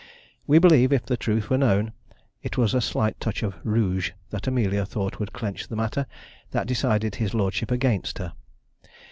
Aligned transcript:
We 0.47 0.57
believe, 0.57 0.91
if 0.91 1.05
the 1.05 1.15
truth 1.15 1.51
were 1.51 1.59
known, 1.59 1.93
it 2.41 2.57
was 2.57 2.73
a 2.73 2.81
slight 2.81 3.19
touch 3.19 3.43
of 3.43 3.53
rouge, 3.63 4.09
that 4.31 4.47
Amelia 4.47 4.83
thought 4.83 5.19
would 5.19 5.31
clench 5.31 5.67
the 5.67 5.75
matter, 5.75 6.07
that 6.49 6.65
decided 6.65 7.13
his 7.13 7.35
lordship 7.35 7.69
against 7.69 8.17
her. 8.17 8.33